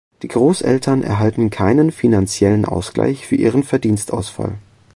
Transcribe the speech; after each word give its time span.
Die 0.23 0.27
Großeltern 0.29 1.03
erhalten 1.03 1.51
keinen 1.51 1.91
finanziellen 1.91 2.65
Ausgleich 2.65 3.27
für 3.27 3.35
ihren 3.35 3.61
Verdienstausfall. 3.61 4.55